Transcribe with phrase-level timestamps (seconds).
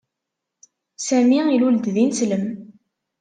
[1.07, 2.45] Sami ilul-d d ineslem.